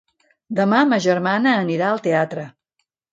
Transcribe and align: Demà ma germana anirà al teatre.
Demà 0.59 0.79
ma 0.93 0.97
germana 1.05 1.51
anirà 1.65 1.91
al 1.91 2.01
teatre. 2.09 2.47